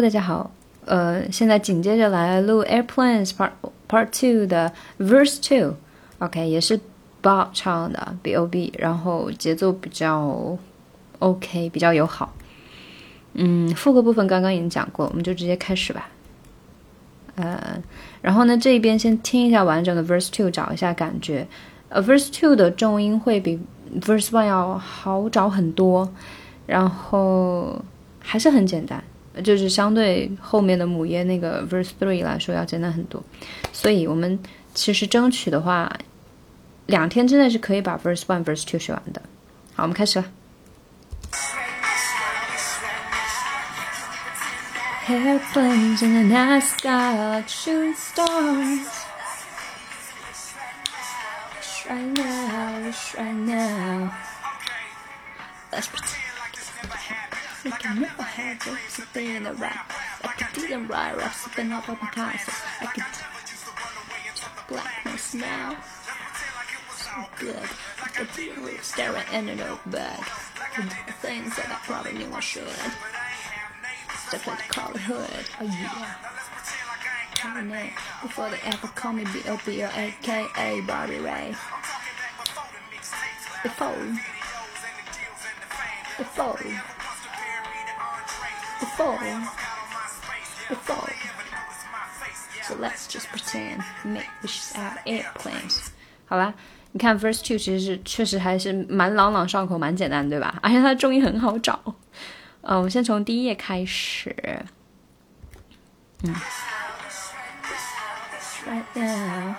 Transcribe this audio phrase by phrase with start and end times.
[0.00, 0.50] 大家好。
[0.84, 3.50] 呃，现在紧接着来录 Airplanes Part
[3.88, 6.78] Part Two 的 Verse Two，OK，也是
[7.22, 10.56] Bob 唱的 B O B，然后节奏比较
[11.18, 12.34] OK，比较友好。
[13.32, 16.08] 嗯，副歌部分刚刚已经讲过，我们就直接开始吧。
[17.36, 17.82] 呃，
[18.20, 21.48] 然后呢，这一边先听一下完整的 Verse Two，找一下感觉。
[21.88, 23.58] 呃，Verse Two 的重音会比
[24.00, 26.12] Verse One 要好找很多，
[26.66, 27.82] 然后
[28.20, 29.02] 还是很简单。
[29.42, 33.22] 就是相对后面的母音那个 verse three 来说要简单很多，
[33.72, 34.38] 所以我们
[34.74, 35.90] 其实争取的话，
[36.86, 39.22] 两天之内是可以把 verse one verse two 学完的。
[39.74, 40.26] 好，我们开始了。
[45.08, 48.88] Airplanes in the night sky like shooting stars.
[51.88, 54.10] Right now, wish right now.
[55.70, 56.25] Let's pretend.
[57.66, 59.92] I can never had jokes and thing in the rap.
[60.22, 62.60] I can do them right raps, something up on my conscience.
[62.80, 63.04] I can
[64.68, 65.76] blackness now.
[66.90, 67.68] So good.
[68.02, 70.24] I can feel it staring in the notebook.
[71.22, 72.68] Things that I probably knew I should.
[74.28, 75.46] Stuck in the college hood.
[75.60, 76.14] Oh yeah.
[78.22, 79.82] Before they ever call me B.O.B.
[79.82, 80.80] or A.K.A.
[80.82, 81.54] Barbie Ray.
[83.62, 84.18] Before.
[86.16, 86.95] Before.
[88.79, 89.17] before,
[90.69, 91.13] before.
[92.63, 95.87] So let's just pretend make wishes out airplanes.
[96.25, 96.53] 好吧，
[96.91, 100.57] 你看 verse two 其实是确实还是蛮朗朗上口，蛮简单，对吧？
[100.61, 101.79] 而且它的重音很好找。
[102.61, 104.35] 嗯，我们先从第一页开始。
[106.23, 106.33] 嗯。
[108.67, 109.55] Right now.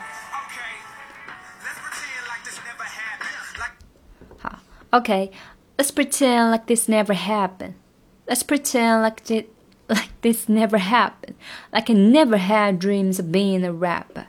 [4.39, 4.59] 好，
[4.91, 7.75] OK。Let's pretend like this never happened.
[8.27, 9.49] Let's pretend like it,
[9.89, 11.35] like this never happened,
[11.73, 14.27] like I never had dreams of being a rapper.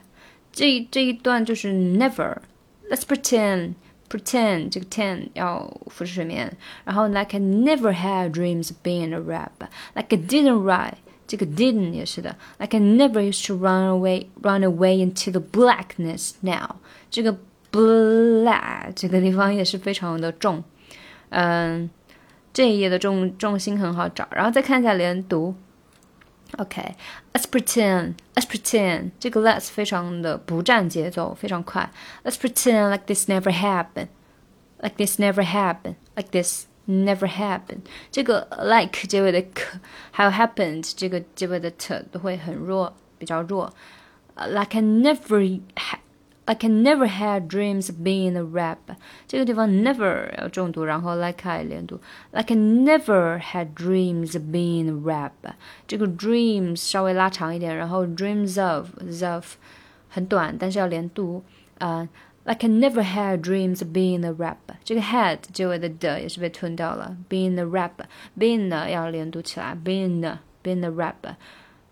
[0.52, 3.74] 这这一段就是 never。Let's pretend
[4.10, 10.18] pretend 这个 ten 要浮出水面，然后 like I never had dreams of being a rapper, like I
[10.18, 15.40] didn't write 这个 didn't 也是的，like I never used to run away run away into the
[15.40, 16.76] blackness now
[17.10, 17.38] 这个
[17.72, 20.64] black 这个地方也是非常的重，
[21.30, 21.88] 嗯。
[22.52, 25.54] 这一页的重重心很好找，然后再看一下连读。
[26.58, 31.90] OK，let's pretend，let's pretend，这个 let's 非常的不占节奏，非常快。
[32.22, 37.80] Let's pretend like this never happened，like this never happened，like this never happened。
[38.12, 39.80] 这个 like 结尾的 k，
[40.12, 43.74] 还有 happened 这个结尾的 t 都会很弱，比较弱。
[44.36, 45.98] Like I never had。
[46.48, 48.96] Like I never had dreams of being a rapper。
[49.26, 51.98] 这个地方 never 要重读，然后 like I 连读。
[52.32, 55.54] Like I never had dreams of being a rapper。
[55.86, 58.90] 这个 dreams 稍微拉长一点，然后 dreams of
[59.24, 59.54] of
[60.10, 61.42] 很短，但是要连读。
[61.78, 62.06] 啊、
[62.44, 64.76] uh,，Like I never had dreams of being a rapper。
[64.84, 67.16] 这个 had 结尾的的也是被吞掉了。
[67.30, 70.20] Being a rapper，being 呢要连读起来，being
[70.62, 71.36] being a rapper。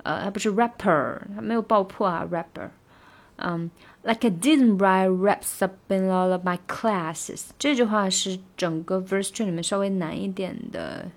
[0.02, 2.68] 呃，它不是 rapper，它没有爆破啊，rapper。
[3.36, 3.68] 嗯、
[4.06, 7.50] um,，like I didn't write raps up in all of my classes。
[7.58, 11.10] 这句话是整个 verse two 里面稍微难一点的。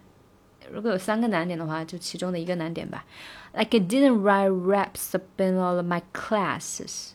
[0.72, 3.06] 如果有三个难点的话，就其中的一个难点吧。
[3.54, 7.12] Like I didn't write raps up in all of my classes。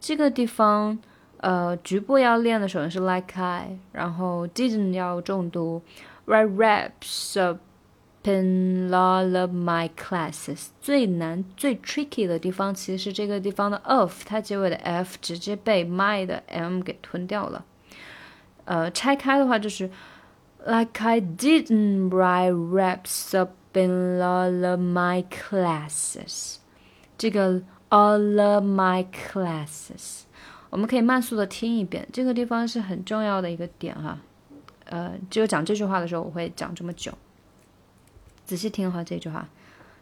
[0.00, 0.98] 这个地方，
[1.38, 5.82] 呃，局部要练的首先是 like I，然后 didn't 要重读，
[6.26, 7.60] write raps up。
[8.24, 17.64] in all of my classes，最难最 tricky 的地方其实是这个地方的 of，它结尾的 f 直接被 my 的 m 给吞掉了。
[18.64, 19.90] 呃，拆开的话就是
[20.64, 26.56] like I didn't write raps up in all of my classes，
[27.18, 30.22] 这个 all of my classes，
[30.70, 34.18] 我们可以慢速的听一遍，这个地方是很重要的一个点哈。
[34.86, 37.12] 呃，只有讲这句话的时候，我会讲这么久。
[38.49, 39.47] 仔细听哈，这句话，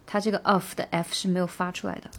[0.06, 2.10] 它这个 of 的 f 是没有发出来的。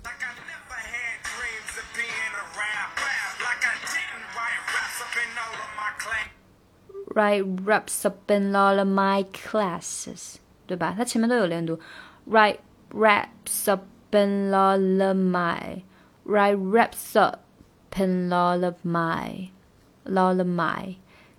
[7.14, 10.34] Write raps up in all of my classes，
[10.66, 10.94] 对吧？
[10.94, 11.80] 它前面都有连读。
[12.28, 12.58] Write
[12.90, 17.40] raps up in all of my，write raps up
[17.96, 20.96] in all of my，all of my。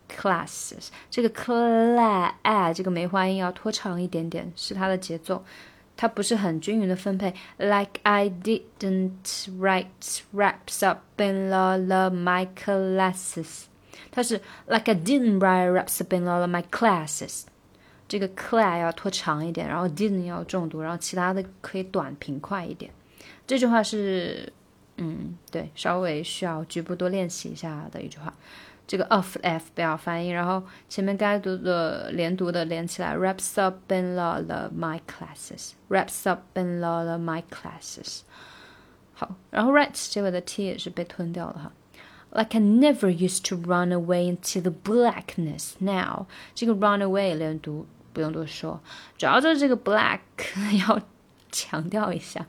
[0.10, 5.44] Classes 这个 class 这个梅花音要拖长一点点，是它的节奏，
[5.96, 7.34] 它不是很均匀的分配。
[7.58, 9.88] Like I didn't write
[10.34, 13.64] raps up in all of my classes，
[14.12, 17.44] 它是 Like I didn't write raps up in all of my classes。
[18.08, 22.92] 这个 cla 要拖长一点，然后 didn't 要重读，然后其他的可以短平快一点。
[23.46, 24.52] 这句话是，
[24.98, 28.34] 嗯，对，稍微需要局部多练习一下的一句话。
[28.88, 38.21] 这个 of f 不要发音，然后前面该读的连读的连起来，wraps up in all of my classes，wraps up in all of my classes。
[39.15, 41.73] 好，然后 right 结尾的 t 也是被吞掉了哈。
[42.31, 45.75] Like I never used to run away into the blackness.
[45.79, 48.81] Now 这个 run away 连读不用多说，
[49.17, 50.21] 主要就是这个 black
[50.87, 51.00] 要
[51.50, 52.44] 强调一下，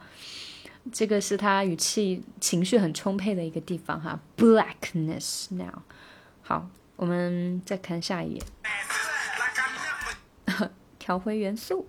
[0.91, 4.19] 这个是他语气情绪很充沛的一个地方哈。
[4.35, 5.83] Blackness now。
[6.50, 6.66] 好，
[6.96, 8.42] 我们再看下一页，
[10.98, 11.86] 调回元素。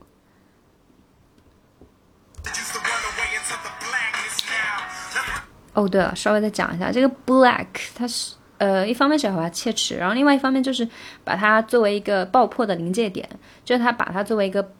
[5.73, 7.65] 哦，对了，稍微再讲一下，这个 black
[7.95, 10.87] 它是呃，一方面是要把它切齿，然后另外一方面就是
[11.23, 13.27] 把它作为一个爆破的临界点，
[13.65, 14.71] 就是它把它作为一个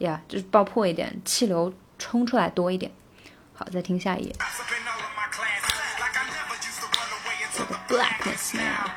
[0.00, 2.92] 呀，就是爆破一点，气流冲出来多一点。
[3.54, 4.34] 好，再听下一页。
[7.88, 8.90] Blackness now.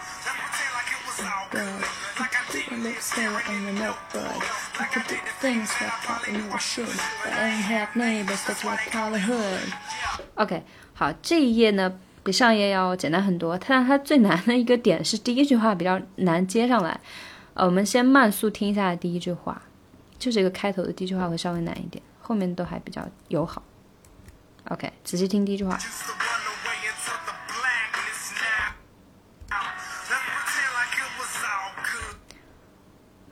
[2.84, 4.44] Lips there in the notebook.
[4.78, 6.88] I could do things that probably never should,
[7.24, 9.74] but I ain't have neighbors, that's what I call a hood.
[10.36, 10.64] OK，
[10.94, 13.58] 好，这一页呢比上一页要简单很多。
[13.58, 17.00] 但它最难的一个点是第一句话比较难接上来。
[17.54, 19.62] 呃，我们先慢速听一下第一句话。
[20.24, 23.62] 就这个开头的第一句话会稍微难一点，后面都还比较友好。
[24.70, 25.78] OK，仔细听第一句话。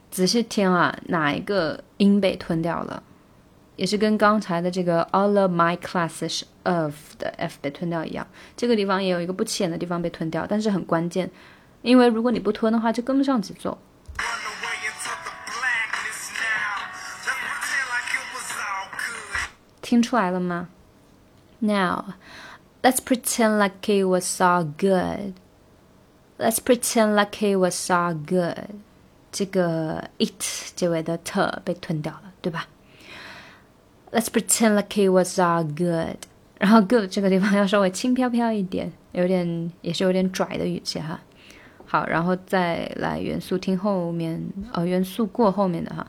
[0.10, 3.02] 仔细听啊，哪一个音被吞掉了？
[3.78, 8.28] 也是跟刚才的这个 all of my classes of 的 f 被吞掉一样，
[8.58, 11.32] 这个地方也有一个不起眼的地方被吞掉，但是很关键，
[11.84, 13.78] 因为如果你不吞的话，就跟不上节奏。
[19.82, 20.70] 听出来了吗
[21.60, 22.16] ？Now,
[22.82, 25.34] let's pretend like it was all good.
[26.38, 28.70] Let's pretend like it was all good.
[29.32, 30.44] 这个 it
[30.76, 32.68] 结尾的 t 被吞掉了，对吧
[34.12, 36.18] ？Let's pretend like it was all good.
[36.58, 41.20] 然后 good 这个地方要稍微轻飘飘一点，有点也是有点拽的语气哈。
[41.86, 44.42] 好，然后再来元素听后面，
[44.74, 46.08] 呃，元素过后面的哈。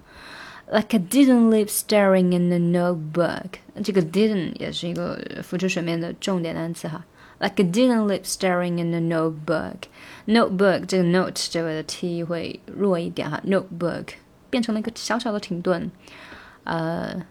[0.69, 3.59] Like I didn't leave staring in the notebook。
[3.81, 7.06] 这个 didn't 也是一个浮出水面的重点单词哈。
[7.39, 13.41] Like I didn't leave staring in the notebook。notebook 这个 note 这尾的 t 会弱一点哈。
[13.45, 14.07] notebook
[14.50, 15.89] 变成了一个小小的停顿。
[16.65, 17.25] 呃，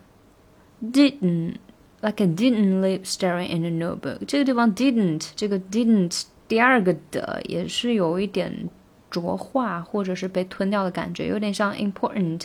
[0.82, 1.56] didn't
[2.00, 4.20] like I didn't leave staring in the notebook。
[4.26, 8.70] 这个地方 didn't 这个 didn't 第二个的也是有一点
[9.10, 12.44] 浊化或者是被吞掉的感觉，有点像 important。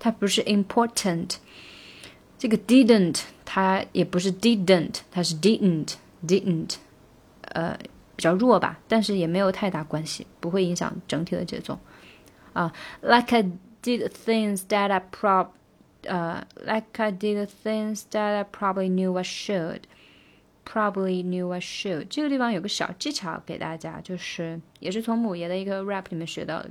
[0.00, 1.36] 它不是 important，
[2.38, 5.94] 这个 didn't 它也不是 didn't，它是 didn't
[6.26, 6.74] didn't，
[7.42, 7.78] 呃，
[8.14, 11.78] 比较弱吧，但是也没有太大关系，不会影响整体的节奏
[12.52, 12.72] 啊。
[13.00, 13.44] Like I
[13.82, 15.48] did things that I prob，
[16.02, 22.08] 呃，like I did things that I probably knew I should，probably knew I should。
[22.08, 26.70] 这个地方有个小技巧给大家，就是也是从母爷的一个 rap 里面学到的。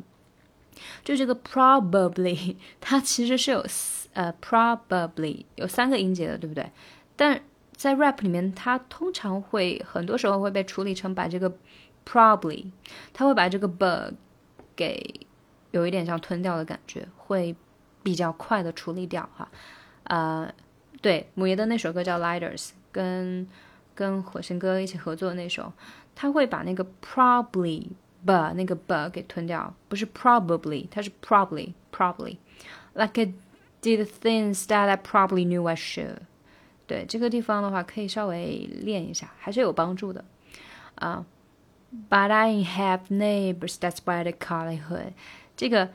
[1.05, 3.65] 就这个 probably， 它其实是有
[4.13, 6.71] 呃 probably 有三个音节的，对不对？
[7.17, 7.41] 但
[7.77, 11.53] 在 rap 里面，它通常会很多时候会被处理成把这个
[12.07, 12.71] probably，
[13.13, 14.13] 它会把这个 b
[14.75, 15.27] 给
[15.71, 17.55] 有一点像吞掉的感觉，会
[18.03, 19.49] 比较快的处理掉哈。
[20.05, 20.53] 呃，
[21.01, 23.47] 对，母爷的那首歌叫 Lighters，跟
[23.95, 25.73] 跟火星哥一起合作的那首，
[26.15, 27.89] 他会把那个 probably。
[28.26, 33.34] 把那个 b 给吞掉，不是 probably，它是 probably probably。Like I
[33.82, 36.20] did things that I probably knew I should。
[36.88, 40.24] 对这个地方的话，可以稍微练一下，还是有帮助的
[40.96, 41.26] 啊。
[42.10, 45.14] But I have neighbors, that's why they call it hood。
[45.56, 45.90] 这个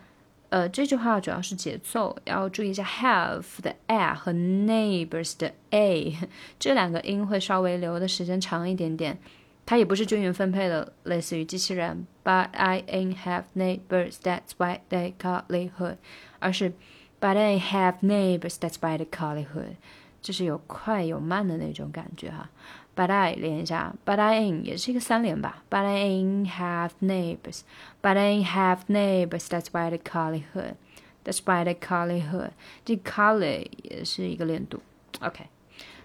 [0.49, 6.17] 呃这句话主要是节奏，要注意一下 have 的 a 和 neighbors 的 a
[6.59, 9.19] 这两个音会稍微留的时间长一点点。
[9.67, 12.07] 它也不是均匀分配的，类似于机器人。
[12.25, 15.97] But I ain't have neighbors, that's why they call it hood。
[16.41, 16.73] 而是
[17.21, 19.77] But I have neighbors, that's why they call it hood。
[20.23, 22.51] 这是有快有慢的那种感觉哈。
[22.97, 25.63] But I 连一下，But I ain't 也是一个三连吧。
[25.71, 27.61] But I ain't have neighbors,
[28.03, 32.33] but I ain't have neighbors, that's why they call it hood。That's why they call it
[32.33, 32.51] hood。
[32.85, 34.81] 这 call it 也是一个连读。
[35.21, 35.47] OK，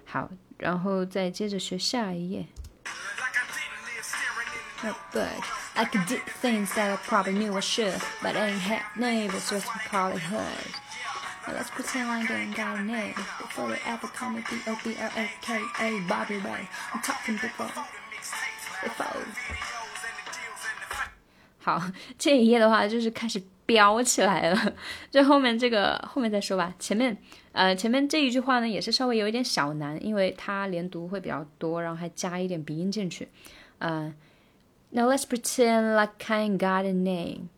[0.06, 0.30] 好。
[0.58, 2.46] 然后再接着学下一页。
[4.83, 5.29] No, but
[5.77, 9.51] I could do things that I probably knew I should, but I ain't had neighbors
[9.51, 10.73] just to call it hood.
[11.47, 16.01] Now let's pretend like I ain't got a name before they ever call me B-O-B-L-A-K-A
[16.09, 16.67] Bobby Ray.
[16.95, 17.69] I'm talking before,
[18.83, 19.23] before.
[21.63, 21.83] 好，
[22.19, 24.73] 这一页的话就是开始飙起来了。
[25.11, 26.73] 这后面这个后面再说吧。
[26.79, 27.15] 前面
[27.53, 33.29] 呃前面这一句话呢也是稍微有一点小难，因为它连读会比较多，然后还加一点鼻音进去。
[33.79, 34.11] 呃
[34.93, 37.49] Now let's pretend like I ain't got a name.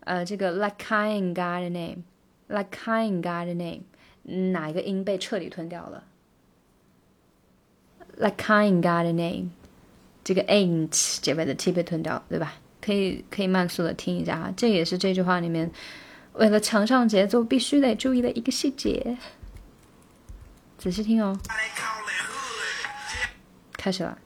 [0.00, 2.04] 呃，这个 like I ain't got a name,
[2.48, 3.82] like I ain't got a name，
[4.52, 6.04] 哪一个音被彻底吞掉了
[8.16, 9.50] ？Like I ain't got a name，
[10.24, 12.54] 这个 ain't 结尾的 t 被吞掉，对吧？
[12.80, 15.70] 可以可以慢速的听一下哈，这也是这句话里面
[16.32, 19.18] 为了强上节奏必须得注意的一个细节。
[20.78, 21.38] 仔细听哦，
[23.72, 24.16] 开始了。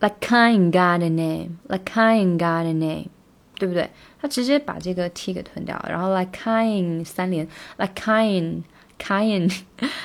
[0.00, 3.10] Like I ain't got a name, like I ain't got a name，
[3.54, 3.88] 对不对？
[4.20, 7.46] 他直接把这个 t 给吞掉，然后 like I ain't 三连，
[7.78, 8.64] like I ain't,
[9.08, 9.62] I ain't,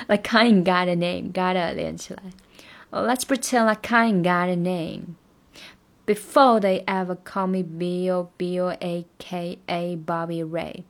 [0.07, 2.21] like I ain't got a name, gotta 连起来。
[2.91, 5.15] Oh, let's pretend like I ain't got a name.
[6.05, 10.83] Before they ever call me B O B O A K A Bobby Ray.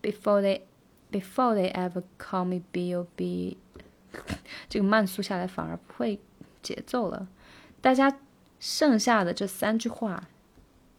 [0.00, 0.62] Before they,
[1.12, 3.58] before they ever call me B O B，
[4.68, 6.18] 这个慢速下来反而不会
[6.62, 7.28] 节奏了。
[7.81, 8.15] 大家
[8.59, 10.25] 剩下的这三句话，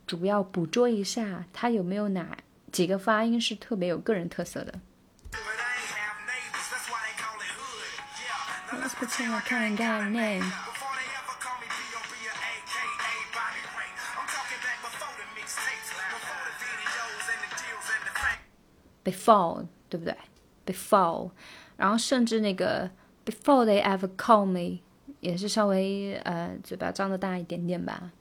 [0.05, 2.37] 主要捕捉一下，它有没有哪
[2.73, 4.81] 几个发音是特别有个人特色的。
[8.73, 10.53] Let's pretend I get a name.
[19.05, 20.17] Before，对不对
[20.67, 21.31] ？Before，
[21.77, 22.91] 然后甚至那个
[23.25, 24.81] Before they ever call me。
[25.22, 28.12] 也是稍微呃嘴巴张的大一点点吧，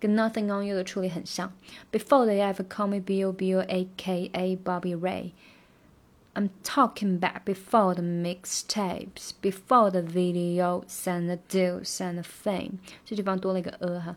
[0.00, 1.52] 跟 Nothing on You 的处理很像。
[1.92, 7.44] Before they ever call me B O B O A K A Bobby Ray。I'm talking back
[7.44, 12.78] before the mixtapes, before the videos and the deals and the fame。
[13.04, 14.16] 这地方多了一个 a 哈，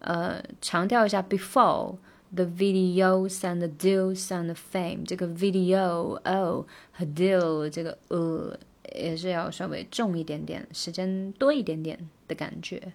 [0.00, 1.96] 呃，强调一下 before
[2.34, 5.04] the videos and the deals and the fame。
[5.04, 8.58] 这个 video o 和 deal 这个呃。
[8.93, 12.91] 也是要稍微重一点点，时间多一点点的感觉。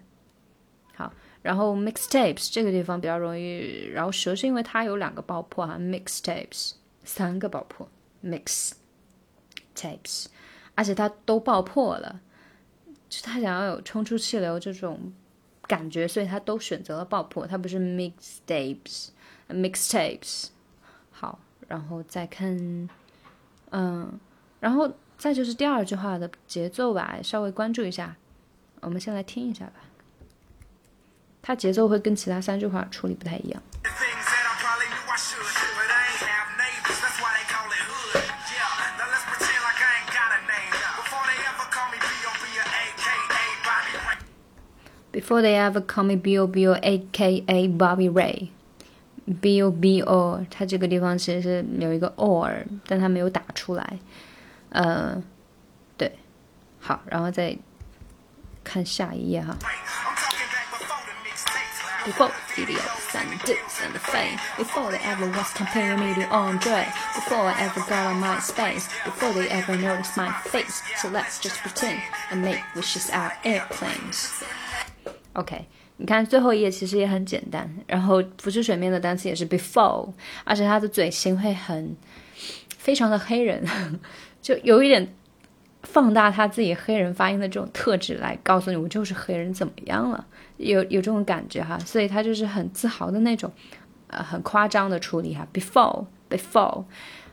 [0.93, 7.89] 好，然后 mixtapes 这个地方比较容易饶舌，是因为它有两个爆破哈，mixtapes 三个爆破
[8.23, 10.27] ，mixtapes，
[10.75, 12.21] 而且它都爆破了，
[13.09, 15.13] 就他想要有冲出气流这种
[15.67, 20.49] 感觉，所以他都选择了爆破，它不是 mixtapes，mixtapes。
[21.09, 22.87] 好，然后再看，
[23.71, 24.19] 嗯，
[24.59, 24.91] 然后。
[25.21, 28.15] 再就是第二句话的节奏吧，稍微关注一下。
[28.79, 29.73] 我们先来听一下吧，
[31.43, 33.61] 它节奏会跟其他三句话处理不太一样。
[45.11, 50.01] Before they ever call me B O B O A K A Bobby Ray，B O B
[50.01, 53.99] O，它这个地方其实是有一个 or，但它没有打出来。
[54.71, 55.21] 呃，
[55.97, 56.17] 对，
[56.79, 57.57] 好，然后再
[58.63, 59.55] 看下一页哈。
[62.03, 62.31] Before
[63.13, 67.53] and deals and the fame, before they ever was comparing me to Andre, before I
[67.67, 70.81] ever got on my space, before they ever noticed my face.
[70.97, 71.99] So let's just pretend
[72.31, 74.31] and make wishes out airplanes.
[75.33, 80.11] OK，你看最后一页其实也很简单，然后浮出水面的单词也是 before，
[80.43, 81.95] 而且它的嘴型会很
[82.79, 83.63] 非常的黑人。
[84.41, 85.13] 就有一点
[85.83, 90.25] 放大他自己黑人发音的这种特质来告诉你，我就是黑人怎么样了？
[90.57, 93.51] 有有这种感觉哈，所以他就是很自豪的那种，
[94.07, 95.47] 呃，很夸张的处理哈。
[95.51, 96.83] Before before，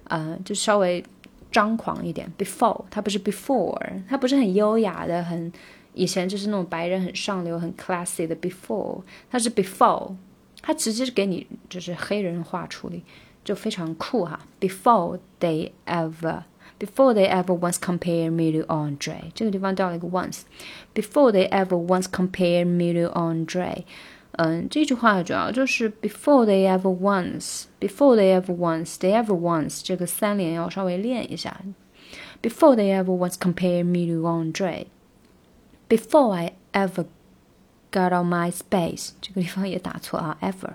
[0.05, 1.05] 呃，就稍微
[1.53, 2.31] 张狂一点。
[2.39, 5.53] Before，它不是 before，它不是很优雅的，很
[5.93, 10.15] 以前就是那种白人很上流、很 classy 的 before，它是 before，
[10.63, 13.05] 它直接是给你就是黑人化处理，
[13.45, 14.41] 就非常酷哈。
[14.59, 16.43] Before they ever。
[16.80, 23.86] Before they ever once compare me to Andre，这个地方掉了一个 once。Before they ever once compare me to Andre，
[24.34, 31.62] 嗯，这句话主要就是 before they ever once，before they ever once，they ever once 这个三连要稍微练一下。
[32.42, 37.06] Before they ever once compare me to Andre，before I ever
[37.92, 40.74] got on my space，这个地方也打错啊，ever。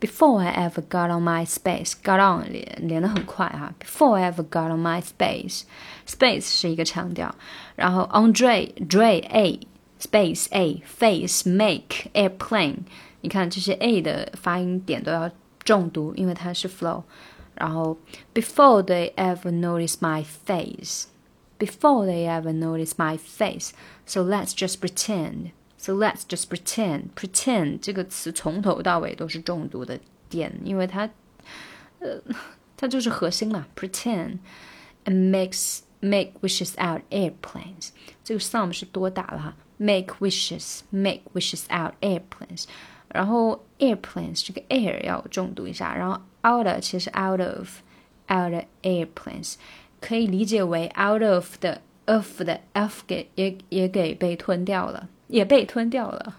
[0.00, 3.72] Before I ever got on my space，got on 连连的很快啊。
[3.78, 7.34] Before I ever got on my space，space 是一个强调，
[7.76, 9.60] 然后 on dray dray a
[10.00, 12.78] space a face make airplane，
[13.20, 15.30] 你看这些 a 的发音点都要
[15.62, 17.04] 重读，因为它是 flow。
[17.54, 17.96] 然后
[18.34, 25.52] before they ever notice my face，before they ever notice my face，so let's just pretend。
[25.78, 27.10] So let's just pretend.
[27.16, 31.10] Pretend 这个词从头到尾都是重读的点，因为它，
[31.98, 32.20] 呃，
[32.76, 33.66] 它就是核心嘛。
[33.74, 34.38] Pretend
[35.04, 37.88] and makes make wishes out airplanes。
[38.22, 39.56] 这个 some 是多打了哈。
[39.78, 42.66] Make wishes, make wishes out airplanes。
[43.08, 47.80] 然后 airplanes 这个 air 要重读一下，然后 out 其实 out of
[48.28, 49.54] out of airplanes
[50.00, 55.08] 可以理解为 out of 的 of 的 f 给也也给被吞掉了。
[55.27, 56.35] 也被吞掉了。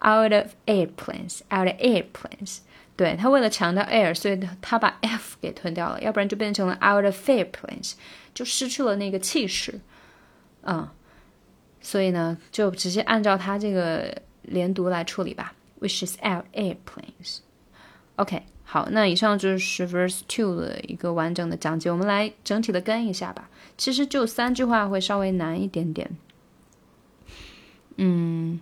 [0.00, 2.58] Out of airplanes, out of airplanes。
[2.96, 7.92] 对他为了强调 air，所以他把 f 给吞掉了，要不然就变成了 out of airplanes，
[8.34, 9.80] 就失去了那个气势。
[10.62, 10.88] 嗯，
[11.80, 15.54] 所以呢，就直接按照他这个连读来处理吧。
[15.80, 17.38] Which is out airplanes。
[18.16, 23.48] OK，好，那以上就是 verse two 的一个完整的讲解，我们来整体的跟一下吧。
[23.76, 26.10] 其实就三句话会稍微难一点点。
[27.98, 28.60] 嗯，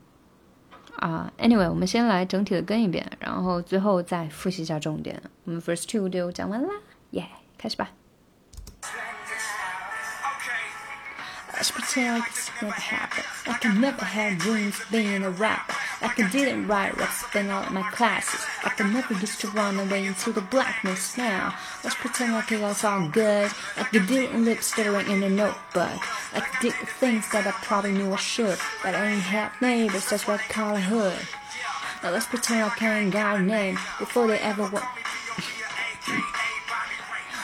[0.96, 5.22] 啊，anyway，我们先来整体的跟一遍，然后最后再复习一下重点。
[5.44, 6.70] 我们 first two 就讲完啦，
[7.10, 7.28] 耶，
[7.58, 7.90] 开始吧。
[11.52, 13.24] Let's pretend like this never happened.
[13.46, 15.74] I can never have dreams being a rapper.
[16.02, 18.44] I didn't write raps in all my classes.
[18.62, 21.54] I I never used to run away into the blackness now.
[21.82, 23.50] Let's pretend like it was all good.
[23.76, 26.00] Like I didn't lip staring in a notebook.
[26.34, 28.58] Like I did things that I probably knew I should.
[28.82, 31.18] But I ain't had neighbors, that's what I call a hood.
[32.02, 34.82] Now let's pretend I can't got a name before they ever were.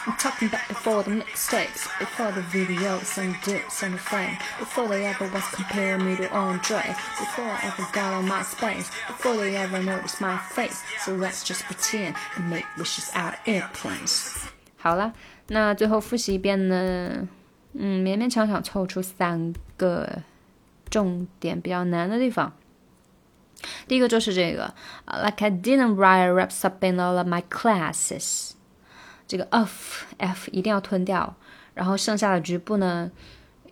[0.06, 4.88] I'm talking back before the mixtapes, before the videos and dips and the fame, before
[4.88, 9.36] they ever was comparing me to Andre, before I ever got on my space, before
[9.36, 10.82] they ever noticed my face.
[11.04, 14.34] So let's just pretend and make wishes out airplanes.
[14.78, 15.14] 好了，
[15.48, 17.28] 那最后复习一遍呢，
[17.74, 20.24] 嗯，勉勉强强凑出三个
[20.90, 22.54] 重点比较难的地方。
[23.88, 24.74] 第一个就是这个，
[25.08, 28.52] Like I didn't write raps up in all of my classes。
[29.32, 31.36] 这个 of f 一定要吞掉，
[31.74, 33.12] 然后剩下的局部呢，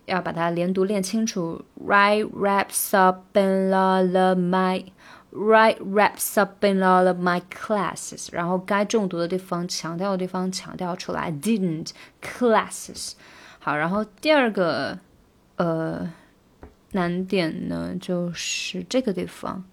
[0.05, 1.63] 要把它连读练清楚。
[1.86, 4.86] Right wraps up in all of my
[5.31, 11.31] right wraps up in all of my classes，然后该重读的地方、强调的地方强调出来。
[11.31, 13.13] Didn't classes。
[13.60, 14.99] 好，然后第二个
[15.55, 16.12] 呃
[16.91, 19.63] 难点呢，就是这个地方，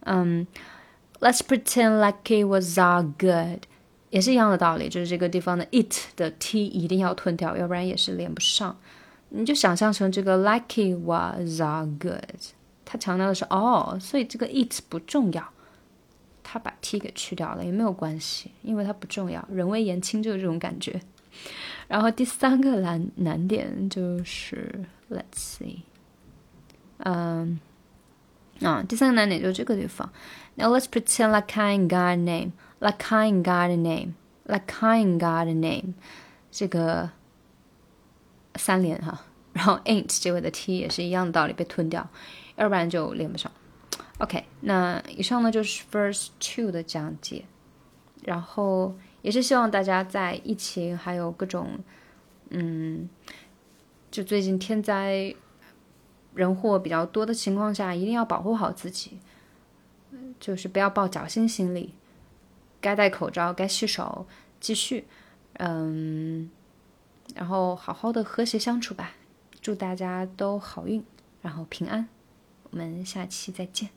[0.00, 0.46] 嗯，
[1.20, 3.60] Let's pretend like it was all good。
[4.15, 8.73] 也是一样的道理，就是这个地方的 it 的 t 一定要吞掉，要不然也是连不上。
[9.27, 12.23] 你就想象成这个 lucky was all good，
[12.85, 15.45] 它强调的是 all，所以这个 it 不重要，
[16.41, 19.45] 它把 t 给去掉了也没有关系，因为它不重要。
[19.51, 21.01] 人微言轻就是这种感觉。
[21.89, 25.79] 然后第三个难难点就是，let's see，
[26.99, 27.59] 嗯，
[28.61, 30.09] 啊，第三个难点就是这个地方。
[30.55, 32.53] Now let's pretend like kind guy name.
[32.79, 35.93] Like I ain't got a name, like I ain't got a name，
[36.51, 37.09] 这个
[38.55, 39.21] 三连哈，
[39.53, 42.07] 然后 ain't 结尾的 t 也是一样的道理，被吞掉，
[42.57, 43.49] 要不然就连不上。
[44.19, 47.45] OK，那以上呢就是 First Two 的讲解，
[48.23, 51.79] 然后也是希望大家在疫情还有各种
[52.49, 53.09] 嗯，
[54.11, 55.33] 就最近天灾
[56.33, 59.17] 人祸比较多的情况下，一定要保护好自己，
[60.39, 61.93] 就是不要抱侥幸心理。
[62.85, 64.27] 该戴口罩，该洗手，
[64.59, 65.07] 继续，
[65.53, 66.51] 嗯，
[67.33, 69.13] 然后好好的和谐相处吧。
[69.59, 71.03] 祝大家都好运，
[71.41, 72.07] 然后平安。
[72.69, 73.89] 我们下期再见，